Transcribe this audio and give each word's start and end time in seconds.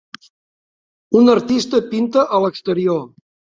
Un 1.19 1.29
artista 1.35 1.83
pinta 1.93 2.25
a 2.39 2.43
l'exterior. 2.47 3.07